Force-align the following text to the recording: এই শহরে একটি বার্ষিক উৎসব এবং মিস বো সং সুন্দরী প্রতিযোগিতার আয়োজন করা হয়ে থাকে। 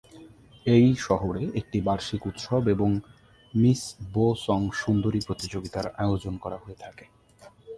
এই 0.65 0.87
শহরে 0.99 1.43
একটি 1.55 1.77
বার্ষিক 1.81 2.21
উৎসব 2.25 2.63
এবং 2.67 2.89
মিস 3.53 3.81
বো 4.13 4.27
সং 4.45 4.61
সুন্দরী 4.73 5.19
প্রতিযোগিতার 5.27 5.87
আয়োজন 5.97 6.33
করা 6.37 6.57
হয়ে 6.63 6.81
থাকে। 6.81 7.05